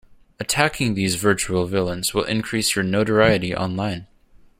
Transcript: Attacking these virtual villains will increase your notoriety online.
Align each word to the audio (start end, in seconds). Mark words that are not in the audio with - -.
Attacking 0.39 0.95
these 0.95 1.13
virtual 1.13 1.67
villains 1.67 2.11
will 2.11 2.23
increase 2.23 2.75
your 2.75 2.81
notoriety 2.83 3.55
online. 3.55 4.07